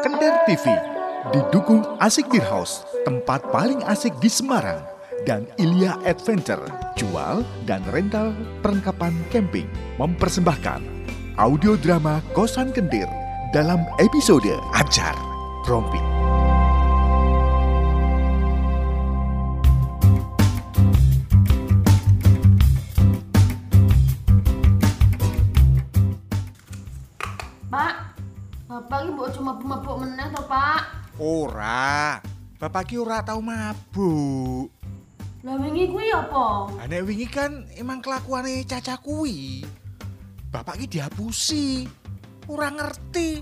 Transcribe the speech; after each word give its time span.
Kender 0.00 0.32
TV 0.48 0.64
didukung 1.36 1.84
Asik 2.00 2.32
Beer 2.32 2.44
House, 2.48 2.88
tempat 3.04 3.44
paling 3.52 3.84
asik 3.84 4.16
di 4.24 4.32
Semarang 4.32 4.80
dan 5.28 5.44
Ilya 5.60 6.00
Adventure, 6.08 6.64
jual 6.96 7.44
dan 7.68 7.84
rental 7.92 8.32
perlengkapan 8.64 9.12
camping 9.28 9.68
mempersembahkan 10.00 10.80
audio 11.36 11.76
drama 11.76 12.24
Kosan 12.32 12.72
Kendir 12.72 13.08
dalam 13.52 13.84
episode 14.00 14.56
Ajar 14.72 15.12
Rompi. 15.68 16.19
Ora. 31.20 32.16
Bapak 32.56 32.88
ki 32.88 32.96
ora 32.96 33.20
tau 33.20 33.44
mabuk. 33.44 34.72
Lah 35.44 35.56
wingi 35.60 35.92
kuwi 35.92 36.08
apa? 36.08 36.72
Lah 36.72 36.86
nek 36.88 37.04
wingi 37.04 37.28
kan 37.28 37.68
emang 37.76 38.00
kelakuane 38.00 38.64
Caca 38.64 38.96
kuwi. 38.96 39.60
Bapak 40.48 40.80
ki 40.80 40.96
dihapusi. 40.96 41.84
Ora 42.48 42.72
ngerti. 42.72 43.36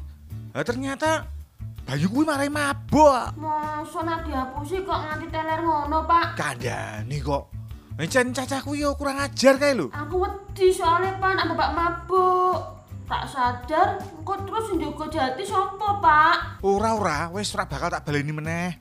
Lah 0.50 0.66
ternyata 0.66 1.38
Bayu 1.86 2.10
kuwi 2.10 2.26
marai 2.26 2.50
mabuk. 2.50 3.38
Masa 3.38 4.04
nak 4.04 4.26
dihapusi 4.26 4.84
kok 4.84 4.98
nganti 4.98 5.26
teler 5.32 5.64
ngono, 5.64 6.04
Pak? 6.04 6.36
Kandhani 6.36 7.16
kok. 7.22 7.48
Encen 7.96 8.34
Caca 8.34 8.60
kuwi 8.60 8.84
yo 8.84 8.92
kurang 8.98 9.22
ajar 9.22 9.56
kae 9.56 9.72
lho. 9.72 9.88
Aku 9.94 10.20
wedi 10.20 10.68
soalnya 10.74 11.16
Pak 11.16 11.32
nak 11.34 11.46
bapak 11.54 11.70
mabuk. 11.72 12.77
Tak 13.08 13.24
sadar, 13.24 14.04
engko 14.20 14.36
terus 14.44 14.68
njogo 14.76 15.08
jati 15.08 15.40
sapa, 15.40 15.96
Pak? 15.96 16.60
Ora 16.60 16.92
ora, 16.92 17.18
wis 17.32 17.48
ora 17.56 17.64
bakal 17.64 17.88
tak 17.88 18.04
baleni 18.04 18.36
meneh. 18.36 18.76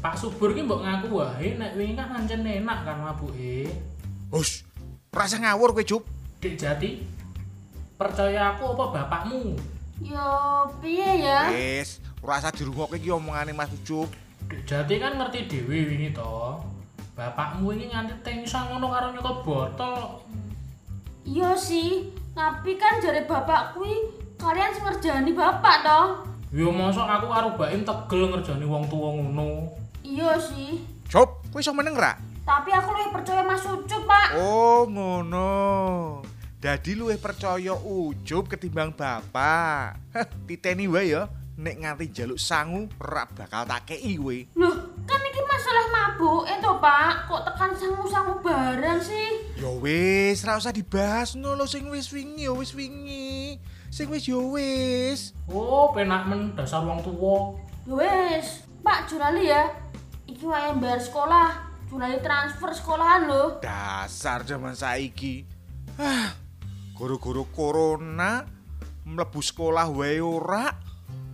Pak 0.00 0.16
Subur 0.16 0.56
ki 0.56 0.64
mbok 0.64 0.80
ngaku 0.80 1.12
wae 1.12 1.60
nek 1.60 1.76
wingi 1.76 1.92
kan 1.92 2.16
ancen 2.16 2.40
enak 2.40 2.88
kan 2.88 3.04
mabuke. 3.04 3.68
Hus, 4.32 4.64
rasa 5.12 5.36
ngawur 5.36 5.76
kowe, 5.76 5.84
Jup. 5.84 6.08
Dik 6.40 6.56
Jati. 6.56 7.04
Percaya 8.00 8.56
aku 8.56 8.72
apa 8.72 8.84
bapakmu? 8.88 9.60
Yo, 10.00 10.32
piye 10.80 11.20
ya? 11.20 11.52
Wis, 11.52 12.00
ora 12.24 12.40
usah 12.40 12.48
dirungokke 12.48 12.96
iki 12.96 13.12
omongane 13.12 13.52
Mas 13.52 13.68
Jup. 13.84 14.08
Dik 14.48 14.64
Jati 14.64 14.96
kan 14.96 15.20
ngerti 15.20 15.52
dhewe 15.52 15.84
wingi 15.84 16.16
to. 16.16 16.64
Bapakmu 17.12 17.76
ini 17.76 17.92
nganti 17.92 18.24
tengsan 18.24 18.72
ngono 18.72 18.88
karo 18.88 19.12
nyekel 19.12 19.36
botol. 19.44 20.24
Iya 21.28 21.52
sih, 21.60 22.08
tapi 22.32 22.80
kan 22.80 23.04
jare 23.04 23.28
bapak 23.28 23.76
kuwi 23.76 23.92
kalian 24.40 24.72
ngerjani 24.80 25.36
bapak 25.36 25.84
toh. 25.84 26.06
Yo 26.48 26.72
mosok 26.72 27.04
aku 27.04 27.28
karo 27.28 27.48
Baim 27.60 27.84
tegel 27.84 28.32
ngerjani 28.32 28.64
wong 28.64 28.88
tuwa 28.88 29.12
ngono. 29.12 29.76
Iya 30.00 30.40
sih, 30.40 30.80
Jup, 31.04 31.44
kowe 31.52 31.60
iso 31.60 31.76
meneng 31.76 32.00
ra? 32.00 32.16
tapi 32.48 32.72
aku 32.72 32.96
lebih 32.96 33.12
percaya 33.12 33.44
Mas 33.44 33.60
Ucup, 33.68 34.08
Pak. 34.08 34.40
Oh, 34.40 34.88
ngono. 34.88 36.24
Dadi 36.56 36.96
luwih 36.96 37.20
percaya 37.20 37.76
ujub 37.76 38.48
ketimbang 38.48 38.96
bapak. 38.96 40.00
Heh, 40.16 40.24
titeni 40.48 40.88
wae 40.88 41.12
ya. 41.12 41.28
Nek 41.60 41.76
nganti 41.76 42.08
jaluk 42.08 42.40
sangu 42.40 42.88
ora 43.04 43.28
bakal 43.28 43.68
tak 43.68 43.92
kei 43.92 44.16
kowe. 44.16 44.32
Loh, 44.56 44.74
kan 45.04 45.20
ini 45.20 45.44
masalah 45.44 45.86
mabuk 45.92 46.48
itu 46.48 46.70
pak 46.80 47.28
Kok 47.28 47.42
tekan 47.52 47.72
sangu-sangu 47.76 48.40
bareng 48.40 48.96
sih? 49.04 49.47
Ya 49.58 49.74
wis, 49.74 50.46
ora 50.46 50.62
usah 50.62 50.70
dibahas 50.70 51.34
no 51.34 51.58
lo 51.58 51.66
sing 51.66 51.90
wis 51.90 52.14
wingi 52.14 52.46
ya 52.46 52.54
wis 52.54 52.70
wingi. 52.78 53.58
Sing 53.90 54.06
wis 54.06 54.30
ya 54.30 54.38
wis. 54.38 55.34
Oh, 55.50 55.90
penak 55.90 56.30
men 56.30 56.54
dasar 56.54 56.86
wong 56.86 57.02
tuwa. 57.02 57.58
Ya 57.82 57.94
Wes, 57.98 58.62
Pak 58.84 59.08
Jurali 59.08 59.48
ya 59.48 59.66
Iki 60.28 60.44
wae 60.44 60.76
bayar 60.76 61.00
sekolah 61.00 61.72
Jurali 61.88 62.20
transfer 62.20 62.68
sekolahan 62.76 63.24
loh 63.24 63.64
Dasar 63.64 64.44
zaman 64.44 64.76
saiki. 64.76 65.48
Ah, 65.96 66.36
guru-guru 66.94 67.48
corona 67.50 68.44
mlebu 69.08 69.40
sekolah 69.40 69.88
wae 69.88 70.20
ora, 70.20 70.70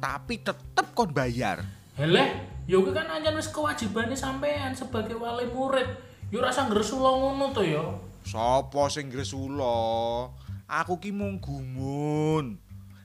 tapi 0.00 0.40
tetep 0.40 0.94
kon 0.94 1.10
bayar. 1.10 1.66
Heleh, 1.98 2.40
yo 2.70 2.80
kuwi 2.86 2.94
kan 2.94 3.10
ancen 3.10 3.34
wis 3.36 3.50
kewajibane 3.50 4.16
sampean 4.16 4.72
sebagai 4.72 5.18
wali 5.18 5.44
murid. 5.50 5.90
Yo 6.32 6.38
rasa 6.40 6.70
ngresula 6.70 7.12
ngono 7.18 7.52
to 7.52 7.60
ya. 7.66 7.82
Sopo 8.24 8.88
sing 8.88 9.12
gresula? 9.12 10.32
Aku 10.64 10.96
ki 10.96 11.12
mung 11.12 11.36
gumun. 11.44 12.56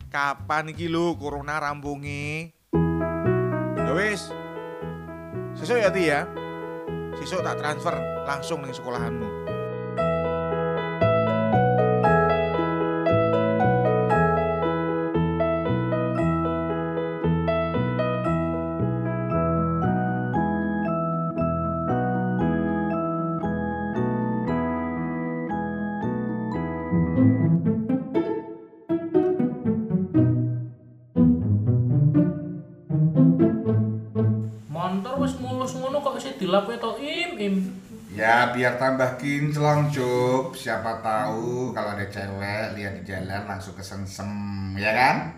Kapan 0.07 0.71
iki 0.71 0.87
lho 0.87 1.19
corona 1.19 1.59
rampunge? 1.59 2.55
Ya 3.75 3.91
wis. 3.91 4.31
Sesuk 5.59 5.83
ya 5.83 5.91
Ti 5.91 6.03
ya. 6.07 6.23
Sesuk 7.19 7.43
tak 7.43 7.59
transfer 7.59 7.99
langsung 8.23 8.63
ning 8.63 8.71
sekolahanmu. 8.71 9.48
Dilap 36.49 36.65
to 36.65 36.91
im 36.97 37.31
im. 37.37 37.55
Ya 38.09 38.49
biar 38.49 38.81
tambah 38.81 39.21
kinclong 39.21 39.93
Cuk 39.93 40.57
Siapa 40.57 40.97
tahu 41.05 41.69
kalau 41.77 41.93
ada 41.93 42.01
cewek 42.09 42.73
lihat 42.73 42.97
di 42.97 43.03
jalan 43.05 43.45
langsung 43.45 43.77
kesengsem 43.77 44.25
ya 44.73 44.89
kan? 44.97 45.29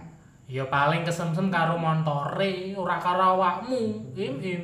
Ya 0.47 0.63
paling 0.71 1.03
kesemsem 1.03 1.51
karo 1.51 1.75
montore, 1.75 2.71
ora 2.79 2.95
karo 2.95 3.35
awakmu. 3.35 4.15
Im 4.15 4.35
im. 4.39 4.63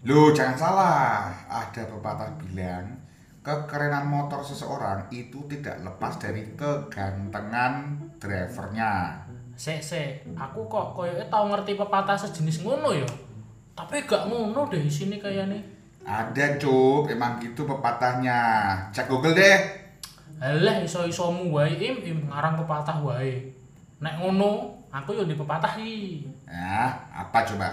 Loh 0.00 0.32
jangan 0.32 0.56
salah 0.56 1.28
Ada 1.44 1.84
pepatah 1.84 2.32
bilang 2.40 3.04
Kekerenan 3.44 4.08
motor 4.08 4.40
seseorang 4.40 5.12
itu 5.12 5.44
tidak 5.44 5.76
lepas 5.84 6.16
dari 6.16 6.56
kegantengan 6.56 8.00
drivernya 8.16 9.20
Sek 9.60 9.84
sek, 9.84 10.24
aku 10.40 10.64
kok 10.72 10.96
koyoke 10.96 11.28
tau 11.28 11.52
ngerti 11.52 11.76
pepatah 11.76 12.16
sejenis 12.16 12.64
ngono 12.64 12.96
ya. 12.96 13.04
Tapi 13.80 14.04
gak 14.04 14.28
ngono 14.28 14.68
deh 14.68 14.84
sini 14.92 15.16
kayaknya. 15.16 15.56
Ada 16.04 16.60
Cuk, 16.60 17.08
emang 17.08 17.40
gitu 17.40 17.64
pepatahnya 17.64 18.36
Cek 18.92 19.08
Google 19.08 19.32
deh 19.32 19.56
Alah 20.36 20.84
iso-isomu 20.84 21.48
wae 21.52 21.80
im 21.80 21.96
im 22.04 22.18
ngarang 22.28 22.60
pepatah 22.60 23.00
wae. 23.00 23.56
Nek 24.04 24.20
ngono, 24.20 24.84
aku 24.92 25.16
yo 25.16 25.24
di 25.24 25.32
pepatah 25.32 25.80
iki. 25.80 26.28
Nah 26.44 27.08
apa 27.08 27.44
coba? 27.48 27.68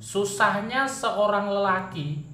Susahnya 0.00 0.88
seorang 0.88 1.52
lelaki 1.52 2.24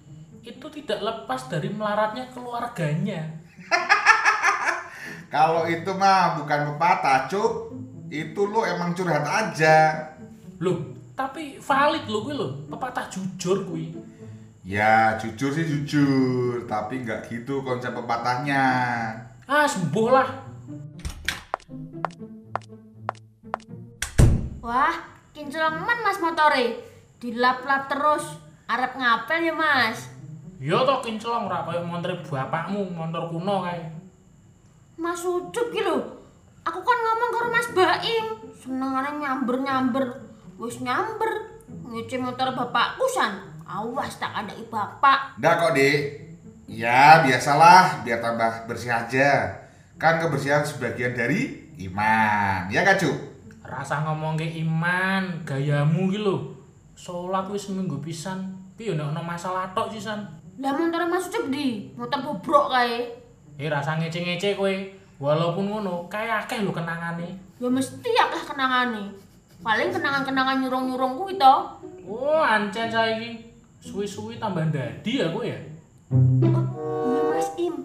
itu 0.46 0.66
tidak 0.70 1.02
lepas 1.02 1.50
dari 1.50 1.66
melaratnya 1.70 2.30
keluarganya. 2.30 3.26
Kalau 5.34 5.66
itu 5.66 5.90
mah 5.94 6.42
bukan 6.42 6.74
pepatah 6.74 7.30
Cuk 7.30 7.70
Itu 8.10 8.50
lu 8.50 8.66
emang 8.66 8.90
curhat 8.98 9.22
aja 9.22 9.94
Loh, 10.58 10.89
tapi 11.20 11.60
valid 11.60 12.08
lho 12.08 12.18
kuwi 12.24 12.32
lho, 12.32 12.48
pepatah 12.72 13.04
jujur 13.12 13.68
kuwi. 13.68 13.92
Ya 14.64 15.20
jujur 15.20 15.52
sih 15.52 15.68
jujur, 15.68 16.64
tapi 16.64 17.04
nggak 17.04 17.28
gitu 17.28 17.60
konsep 17.60 17.92
pepatahnya. 17.92 18.64
Ah, 19.44 19.68
sembuh 19.68 20.08
lah. 20.08 20.28
Wah, 24.64 24.94
kinclongan 25.32 25.98
mas 26.04 26.20
motore 26.20 26.78
Dilap-lap 27.16 27.88
terus 27.88 28.38
Arep 28.68 28.92
ngapel 28.92 29.50
ya 29.50 29.54
mas 29.56 30.06
Ya 30.60 30.84
toh 30.84 31.00
kinclong 31.00 31.48
ora 31.48 31.64
kaya 31.64 31.80
montor 31.80 32.20
bapakmu, 32.20 32.92
motor 32.92 33.32
kuno 33.32 33.64
kae. 33.64 33.80
Mas 35.00 35.24
Ucup 35.24 35.72
gitu 35.72 35.96
Aku 36.62 36.78
kan 36.84 36.98
ngomong 37.00 37.30
karo 37.32 37.48
Mas 37.48 37.68
Baim 37.72 38.26
Senengane 38.52 39.16
nyamber-nyamber 39.16 40.29
Wis 40.60 40.84
nyamber 40.84 41.48
Ngece 41.88 42.20
motor 42.20 42.52
bapakku 42.52 43.08
san 43.08 43.40
Awas 43.64 44.20
tak 44.20 44.44
ada 44.44 44.52
bapak 44.68 45.40
Nggak 45.40 45.54
kok 45.56 45.72
dek. 45.72 45.98
Ya 46.70 47.26
biasalah, 47.26 48.06
biar 48.06 48.22
tambah 48.22 48.70
bersih 48.70 48.94
aja. 48.94 49.58
Kan 49.98 50.22
kebersihan 50.22 50.62
sebagian 50.62 51.18
dari 51.18 51.66
iman. 51.82 52.70
Ya 52.70 52.86
kan 52.86 52.94
Cuk? 52.94 53.16
Rasa 53.66 54.06
ngomong 54.06 54.38
ke 54.38 54.46
iman, 54.62 55.42
gayamu 55.42 56.14
lho. 56.14 56.54
Salat 56.94 57.50
wis 57.50 57.66
seminggu 57.66 57.98
pisan. 57.98 58.54
Piye 58.78 58.94
nek 58.94 59.10
ono 59.10 59.18
masalah 59.18 59.74
tok 59.74 59.90
sisan. 59.90 60.22
Lah 60.62 60.76
motor 60.76 61.08
Mas 61.08 61.26
Ucup 61.32 61.48
di 61.48 61.88
Motor 61.96 62.20
bobrok 62.20 62.68
kae 62.68 63.08
Eh 63.56 63.66
rasa 63.66 63.96
ngece-ngece 63.96 64.54
kowe. 64.54 64.74
Walaupun 65.20 65.68
ngono, 65.68 66.06
kayak 66.06 66.46
akeh 66.46 66.62
lho 66.62 66.72
kenangane. 66.72 67.28
Ya 67.60 67.68
mesti 67.68 68.10
akeh 68.14 68.42
kenangane. 68.44 69.10
Paling 69.60 69.92
kenangan-kenangan 69.92 70.56
nyurung-nyurung 70.64 71.20
kuwi 71.20 71.36
to. 71.36 71.54
Oh, 72.08 72.40
ancen 72.40 72.88
saiki 72.88 73.44
suwi-suwi 73.84 74.40
tambah 74.40 74.64
dadi 74.72 75.20
aku 75.20 75.44
ya. 75.44 75.60
Oh, 76.08 77.12
iya 77.12 77.22
Mas 77.28 77.48
Im. 77.60 77.76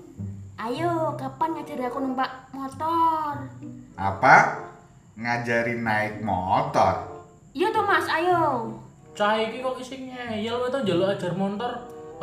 Ayo, 0.56 1.12
kapan 1.20 1.52
ngajari 1.60 1.84
aku 1.84 2.00
numpak 2.00 2.32
motor? 2.56 3.44
Apa? 4.00 4.36
Ngajarin 5.20 5.84
naik 5.84 6.24
motor. 6.24 7.28
Iya 7.52 7.76
toh 7.76 7.84
Mas, 7.84 8.08
ayo. 8.08 8.72
Cah 9.12 9.36
iki 9.36 9.60
kok 9.60 9.76
isih 9.80 10.00
ngeyel 10.00 10.56
wae 10.56 10.72
to 10.72 10.80
njaluk 10.80 11.12
ajar 11.12 11.36
motor. 11.36 11.72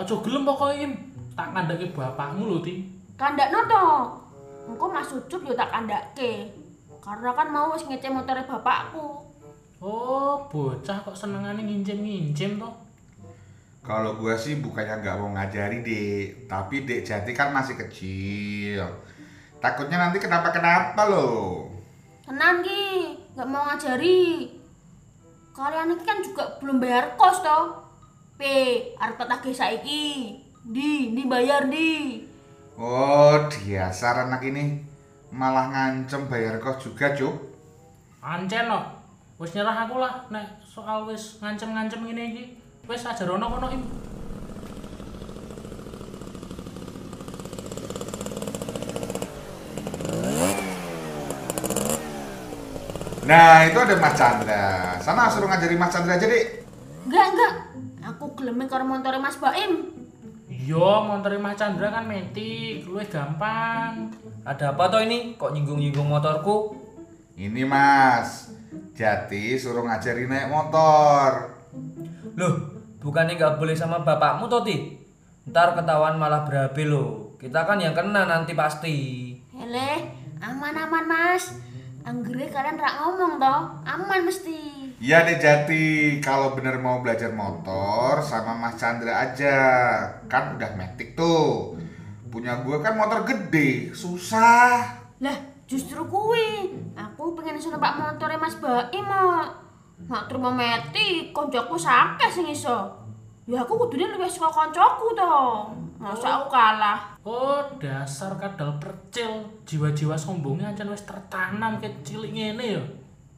Aja 0.00 0.14
gelem 0.24 0.48
pokoke 0.48 0.80
Im. 0.80 0.92
Tak 1.36 1.52
kandhake 1.52 1.92
bapakmu 1.92 2.48
lho, 2.48 2.58
Ti. 2.64 2.74
Kandakno 3.20 3.68
to. 3.68 3.84
Engko 4.72 4.86
Mas 4.88 5.12
Ucup 5.12 5.44
yo 5.44 5.52
tak 5.52 5.68
kandake. 5.68 6.48
Karena 7.04 7.36
kan 7.36 7.48
mau 7.52 7.76
wis 7.76 7.84
ngece 7.84 8.08
motore 8.08 8.44
bapakku. 8.48 9.31
Oh, 9.82 10.46
bocah 10.46 11.02
kok 11.02 11.18
senengane 11.18 11.66
ngincim-ngincim 11.66 12.62
to. 12.62 12.70
Kalau 13.82 14.14
gue 14.14 14.30
sih 14.38 14.62
bukannya 14.62 15.02
nggak 15.02 15.18
mau 15.18 15.34
ngajari 15.34 15.82
dek, 15.82 16.46
tapi 16.46 16.86
dek 16.86 17.02
jati 17.02 17.34
kan 17.34 17.50
masih 17.50 17.74
kecil. 17.74 18.86
Takutnya 19.58 19.98
nanti 19.98 20.22
kenapa-kenapa 20.22 21.02
loh. 21.10 21.66
Tenan 22.22 22.62
ki, 22.62 23.18
nggak 23.34 23.48
mau 23.50 23.66
ngajari. 23.66 24.54
Kalian 25.50 25.98
ini 25.98 26.04
kan 26.06 26.22
juga 26.22 26.46
belum 26.62 26.78
bayar 26.78 27.18
kos 27.18 27.42
toh. 27.42 27.82
P, 28.38 28.42
arep 28.94 29.18
tak 29.18 29.42
saiki. 29.50 30.38
Di, 30.62 31.10
di 31.10 31.22
bayar 31.26 31.66
di. 31.66 32.22
Oh, 32.78 33.34
dasar 33.50 34.30
anak 34.30 34.46
ini 34.46 34.78
malah 35.34 35.74
ngancem 35.74 36.30
bayar 36.30 36.62
kos 36.62 36.86
juga, 36.86 37.10
Cuk. 37.18 37.34
Ancen 38.22 38.70
kok. 38.70 39.01
Wis 39.42 39.58
nyerah 39.58 39.74
aku 39.90 39.98
lah 39.98 40.22
nek 40.30 40.62
soal 40.62 41.02
wis 41.10 41.42
ngancem-ngancem 41.42 41.98
ngene 41.98 42.30
iki. 42.30 42.44
Wis 42.86 43.02
ajarono 43.02 43.50
kono 43.50 43.66
Im. 43.74 43.82
Nah, 53.26 53.66
itu 53.66 53.78
ada 53.82 53.98
Mas 53.98 54.14
Chandra. 54.14 54.94
Sana 55.02 55.26
suruh 55.26 55.50
ngajari 55.50 55.74
Mas 55.74 55.90
Chandra 55.90 56.14
aja, 56.14 56.26
Dek. 56.30 56.62
Enggak, 57.10 57.26
enggak. 57.34 57.54
Aku 58.14 58.38
gelemin 58.38 58.70
karo 58.70 58.86
montore 58.86 59.18
Mas 59.18 59.42
Baim. 59.42 59.90
Iya, 60.46 61.02
montore 61.02 61.42
Mas 61.42 61.58
Chandra 61.58 61.90
kan 61.90 62.06
metik, 62.06 62.86
luwih 62.86 63.10
gampang. 63.10 64.06
Ada 64.46 64.70
apa 64.70 64.86
toh 64.86 65.02
ini? 65.02 65.34
Kok 65.34 65.50
nyinggung-nyinggung 65.50 66.06
motorku? 66.06 66.78
Ini 67.34 67.66
Mas, 67.66 68.52
Jati 68.92 69.56
suruh 69.56 69.88
ngajari 69.88 70.28
naik 70.28 70.52
motor. 70.52 71.48
Loh, 72.36 72.54
bukannya 73.00 73.40
nggak 73.40 73.56
boleh 73.56 73.72
sama 73.72 74.04
bapakmu 74.04 74.52
toh, 74.52 74.60
Ti? 74.60 75.00
Ntar 75.48 75.72
ketahuan 75.74 76.20
malah 76.20 76.44
berabe 76.44 76.84
loh. 76.84 77.34
Kita 77.40 77.64
kan 77.64 77.80
yang 77.80 77.96
kena 77.96 78.28
nanti 78.28 78.52
pasti. 78.52 78.96
Hele, 79.50 80.12
aman-aman 80.38 81.08
Mas. 81.08 81.56
Anggere 82.02 82.50
kalian 82.50 82.76
rak 82.76 82.94
ngomong 83.00 83.40
toh, 83.40 83.60
aman 83.86 84.28
mesti. 84.28 84.94
Iya 85.02 85.26
deh 85.26 85.38
Jati, 85.40 86.18
kalau 86.22 86.54
bener 86.54 86.78
mau 86.78 87.02
belajar 87.02 87.34
motor 87.34 88.22
sama 88.22 88.54
Mas 88.54 88.78
Chandra 88.78 89.18
aja. 89.18 89.58
Kan 90.30 90.54
udah 90.54 90.78
metik 90.78 91.18
tuh. 91.18 91.74
Punya 92.30 92.62
gue 92.62 92.78
kan 92.78 92.94
motor 92.94 93.26
gede, 93.26 93.90
susah. 93.90 95.00
Lah, 95.18 95.51
justru 95.72 96.04
kuwi. 96.04 96.68
Aku 96.92 97.32
pengen 97.32 97.56
iso 97.56 97.72
numpak 97.72 97.96
motore 97.96 98.36
Mas 98.36 98.60
Baim. 98.60 99.08
Mak 100.02 100.28
terima 100.28 100.52
meti, 100.52 101.32
koncoku 101.32 101.80
sakit 101.80 102.28
sing 102.28 102.44
iso. 102.52 102.92
Ya 103.48 103.64
aku 103.64 103.80
kudune 103.80 104.12
luwih 104.12 104.28
saka 104.28 104.52
koncoku 104.52 105.16
to. 105.16 105.36
Masa 105.96 106.42
aku 106.42 106.52
kalah. 106.52 106.98
Oh, 107.24 107.62
dasar 107.78 108.34
kadal 108.36 108.76
percil. 108.76 109.46
Jiwa-jiwa 109.64 110.18
sombongnya 110.18 110.74
ancen 110.74 110.90
wis 110.90 111.06
tertanam 111.06 111.78
kecil 111.78 112.26
ngene 112.26 112.66
ya. 112.76 112.82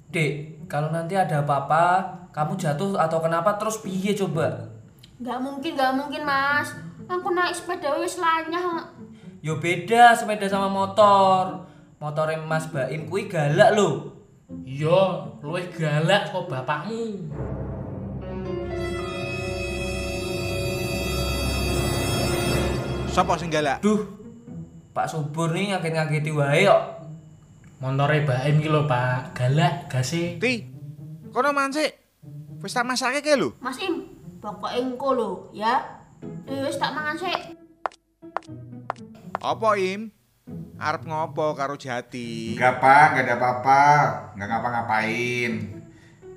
Dek, 0.08 0.64
kalau 0.66 0.88
nanti 0.88 1.12
ada 1.14 1.44
apa-apa, 1.44 2.08
kamu 2.32 2.56
jatuh 2.56 2.96
atau 2.96 3.20
kenapa 3.20 3.60
terus 3.60 3.84
piye 3.84 4.16
coba? 4.16 4.48
Gak 5.20 5.38
mungkin, 5.38 5.76
gak 5.76 5.92
mungkin 5.92 6.24
Mas. 6.24 6.72
Aku 7.04 7.36
naik 7.36 7.52
sepeda 7.52 7.92
wis 8.00 8.16
lanyah. 8.16 8.88
Yo 9.44 9.60
beda 9.60 10.16
sepeda 10.16 10.48
sama 10.48 10.72
motor. 10.72 11.68
Motornya 12.04 12.36
Mas 12.36 12.68
Baim 12.68 13.08
kui 13.08 13.32
galak 13.32 13.72
loh. 13.72 14.12
Iya, 14.68 15.24
luwih 15.40 15.72
galak 15.72 16.28
kok 16.28 16.52
bapakmu. 16.52 17.32
Sopo 23.08 23.40
sing 23.40 23.48
galak? 23.48 23.80
Duh, 23.80 24.04
Pak 24.92 25.08
Subur 25.08 25.56
nih 25.56 25.72
ngaget-ngageti 25.72 26.28
wae 26.28 26.68
kok. 26.68 27.08
Montore 27.80 28.20
Baim 28.28 28.60
iki 28.60 28.68
lho, 28.68 28.84
Pak. 28.84 29.32
Galak 29.32 29.88
gase. 29.88 30.36
Ti, 30.36 30.60
kono 31.32 31.56
mansik. 31.56 31.88
Wis 32.60 32.76
tak 32.76 32.84
masake 32.84 33.24
ke 33.24 33.32
lho. 33.32 33.56
Mas 33.64 33.80
Im, 33.80 34.12
pokoke 34.44 34.76
engko 34.76 35.08
lho, 35.16 35.30
ya. 35.56 35.80
Wis 36.44 36.76
tak 36.76 36.92
mangan 36.92 37.16
sik. 37.16 37.56
Apa 39.40 39.80
Im? 39.80 40.12
Arep 40.84 41.08
ngopo 41.08 41.56
karo 41.56 41.80
Jati? 41.80 42.52
Enggak 42.52 42.76
pak, 42.76 43.16
enggak 43.16 43.24
ada 43.24 43.34
apa-apa, 43.40 43.84
enggak 44.36 44.48
ngapa-ngapain. 44.52 45.52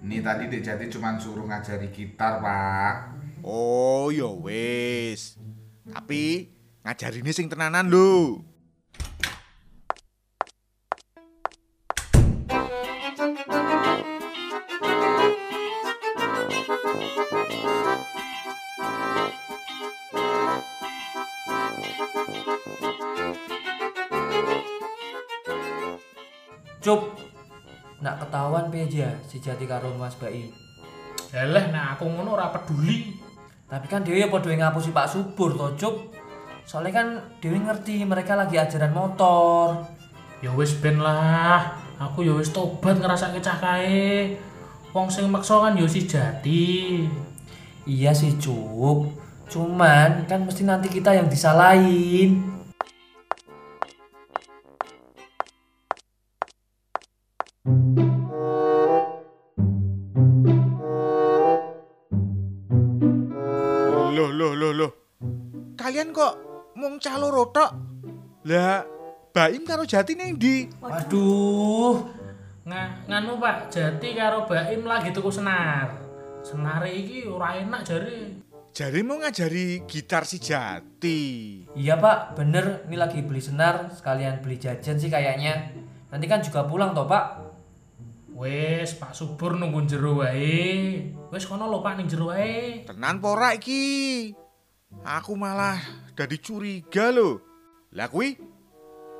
Ini 0.08 0.18
tadi 0.24 0.48
Dek 0.48 0.64
Jati 0.64 0.88
cuma 0.88 1.20
suruh 1.20 1.44
ngajari 1.44 1.92
gitar 1.92 2.40
pak. 2.40 3.12
Oh, 3.44 4.08
ya 4.08 4.32
wis. 4.32 5.36
Tapi 5.92 6.48
ngajarine 6.80 7.32
sing 7.36 7.52
tenanan 7.52 7.92
lho. 7.92 8.40
Cup. 26.88 27.20
Nak 28.00 28.24
ketahuan 28.24 28.72
aja 28.72 29.12
si 29.28 29.44
Jati 29.44 29.68
karo 29.68 29.92
Mas 30.00 30.16
Baim. 30.16 30.48
Yalah, 31.36 31.68
nah 31.68 31.86
aku 31.92 32.08
ngono 32.08 32.40
ora 32.40 32.48
peduli. 32.48 33.12
Tapi 33.68 33.92
kan 33.92 34.08
Dewi 34.08 34.24
ya 34.24 34.32
padha 34.32 34.56
ngapusi 34.56 34.96
Pak 34.96 35.12
Subur 35.12 35.52
toh, 35.60 35.76
Cup. 35.76 36.16
Soalnya 36.64 37.04
kan 37.04 37.08
Dewi 37.44 37.60
ngerti 37.60 38.08
mereka 38.08 38.40
lagi 38.40 38.56
ajaran 38.56 38.96
motor. 38.96 39.84
Ya 40.40 40.56
wis 40.56 40.80
ben 40.80 41.04
lah. 41.04 41.76
Aku 42.00 42.24
ya 42.24 42.32
wis 42.40 42.56
tobat 42.56 42.96
ngrasake 42.96 43.44
cah 43.44 43.60
kae. 43.60 44.40
Wong 44.96 45.12
sing 45.12 45.28
maksa 45.28 45.60
kan 45.60 45.76
ya 45.76 45.84
si 45.92 46.08
Jati. 46.08 47.04
Iya 47.84 48.16
sih, 48.16 48.40
Cup. 48.40 49.12
Cuman 49.52 50.24
kan 50.24 50.40
mesti 50.48 50.64
nanti 50.64 50.88
kita 50.88 51.12
yang 51.12 51.28
disalahin. 51.28 52.57
Mung 66.98 67.06
calo 67.06 67.30
rotok? 67.30 67.72
Lah, 68.50 68.82
Baim 69.30 69.62
karo 69.70 69.86
Jati 69.86 70.18
ning 70.18 70.42
ndi? 70.42 70.66
Waduh. 70.82 72.10
Nga, 72.66 73.06
nganu 73.06 73.38
Pak, 73.38 73.70
Jati 73.70 74.18
karo 74.18 74.50
Baim 74.50 74.82
lagi 74.82 75.14
tuku 75.14 75.30
senar. 75.30 75.94
Senare 76.42 76.90
iki 76.90 77.30
ora 77.30 77.54
enak 77.62 77.86
jare. 77.86 78.42
Jari 78.74 79.06
mau 79.06 79.22
ngajari 79.22 79.86
gitar 79.86 80.26
si 80.26 80.42
Jati. 80.42 81.22
Iya 81.78 82.02
pak, 82.02 82.34
bener. 82.34 82.90
Ini 82.90 82.98
lagi 82.98 83.22
beli 83.22 83.42
senar, 83.46 83.94
sekalian 83.94 84.42
beli 84.42 84.58
jajan 84.58 84.98
sih 84.98 85.14
kayaknya. 85.14 85.70
Nanti 86.10 86.26
kan 86.26 86.42
juga 86.42 86.66
pulang 86.66 86.98
toh 86.98 87.06
pak. 87.06 87.46
Wes, 88.38 88.94
Pak 88.98 89.18
Subur 89.18 89.58
nunggu 89.58 89.86
jero 89.90 90.22
wae. 90.22 91.10
Wes 91.34 91.46
kono 91.46 91.66
lho 91.70 91.82
Pak 91.82 91.98
ning 91.98 92.06
jero 92.10 92.30
wae. 92.30 92.86
Tenan 92.86 93.18
pora 93.18 93.58
iki. 93.58 94.30
Aku 95.04 95.36
malah 95.36 95.80
dadi 96.16 96.40
curiga 96.40 97.12
lho. 97.12 97.44
Lah 97.96 98.08
kuwi 98.08 98.40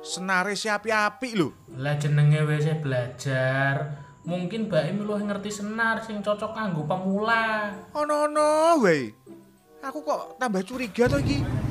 senare 0.00 0.56
si 0.56 0.68
api-api 0.68 1.30
lho. 1.36 1.48
Lah 1.76 1.96
jenenge 2.00 2.40
wis 2.48 2.68
belajar. 2.80 4.04
Mungkin 4.28 4.68
Baim 4.68 5.04
luwih 5.04 5.24
ngerti 5.24 5.48
senar 5.48 6.04
sing 6.04 6.20
cocok 6.20 6.52
kanggo 6.52 6.84
pemula. 6.84 7.72
Ono-ono 7.96 8.84
wae. 8.84 9.08
Aku 9.80 10.04
kok 10.04 10.36
tambah 10.36 10.60
curiga 10.64 11.08
to 11.08 11.16
iki. 11.20 11.67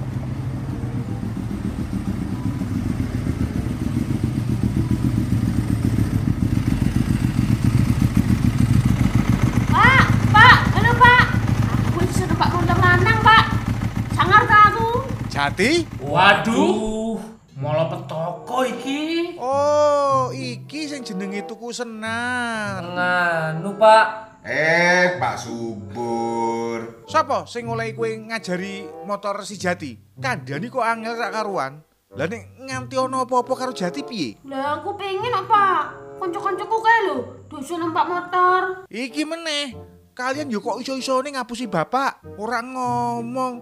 Jati? 15.37 15.85
Waduh, 16.01 17.21
malah 17.61 17.85
petoko 17.93 18.65
iki. 18.65 19.37
Oh, 19.37 20.33
iki 20.33 20.89
sing 20.89 21.05
jenenge 21.05 21.45
tuku 21.45 21.69
senar. 21.69 22.81
Nganu 22.81 23.77
pak 23.77 24.33
Eh, 24.41 25.13
Pak 25.21 25.37
Subur. 25.37 27.05
Sapa 27.05 27.45
sing 27.45 27.69
ngolehi 27.69 27.93
kowe 27.93 28.09
ngajari 28.09 28.89
motor 29.05 29.45
si 29.45 29.61
Jati? 29.61 30.17
Kandhani 30.17 30.73
kok 30.73 30.81
angel 30.81 31.13
rak 31.13 31.29
karuan. 31.29 31.85
Lah 32.17 32.25
nek 32.25 32.57
nganti 32.57 32.97
ana 32.97 33.21
apa-apa 33.21 33.53
karo 33.53 33.77
Jati 33.77 34.01
piye? 34.01 34.41
Lah 34.41 34.81
aku 34.81 34.97
pengen 34.97 35.37
apa? 35.37 35.93
Kanca-kancaku 36.17 36.77
kae 36.81 36.99
lho, 37.13 37.45
dosa 37.45 37.77
numpak 37.77 38.09
motor. 38.09 38.89
Iki 38.89 39.21
meneh. 39.21 39.77
Kalian 40.17 40.49
yo 40.49 40.65
kok 40.65 40.81
iso-isone 40.81 41.29
ngapusi 41.29 41.69
bapak, 41.69 42.25
ora 42.41 42.65
ngomong 42.65 43.61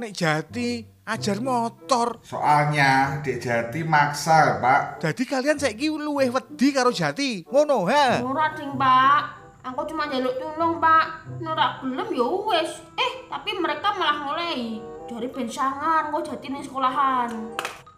nek 0.00 0.16
Jati 0.16 0.91
ajar 1.02 1.38
motor. 1.42 2.22
Soalnya 2.22 3.22
Dek 3.26 3.42
Jati 3.42 3.82
maksa, 3.82 4.62
Pak. 4.62 5.02
Jadi 5.02 5.22
kalian 5.26 5.58
saiki 5.58 5.90
luwih 5.90 6.30
wedi 6.30 6.68
karo 6.70 6.94
Jati. 6.94 7.46
Ngono, 7.46 7.86
ha? 7.90 8.22
Ora 8.22 8.54
ding, 8.54 8.74
Pak. 8.78 9.22
Aku 9.62 9.86
cuma 9.86 10.10
njaluk 10.10 10.34
tulung, 10.38 10.82
Pak. 10.82 11.38
Nek 11.38 11.86
gelem 11.86 12.08
ya 12.14 12.26
wis. 12.26 12.82
Eh, 12.98 13.12
tapi 13.30 13.54
mereka 13.58 13.94
malah 13.94 14.26
ngolehi. 14.26 14.82
Dari 15.12 15.28
ben 15.28 15.44
sangar 15.44 16.08
kok 16.08 16.24
jati 16.24 16.46
ning 16.48 16.64
sekolahan. 16.64 17.30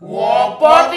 Wopo. 0.02 0.90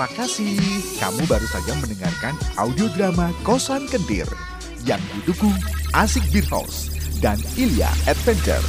Makasih, 0.00 0.79
kamu 1.00 1.24
baru 1.24 1.48
saja 1.48 1.72
mendengarkan 1.80 2.36
audio 2.60 2.84
drama 2.92 3.32
Kosan 3.40 3.88
Kentir 3.88 4.28
yang 4.84 5.00
didukung 5.16 5.56
Asik 5.96 6.22
Beer 6.28 6.44
House 6.52 6.92
dan 7.24 7.40
Ilya 7.56 7.88
Adventure. 8.04 8.60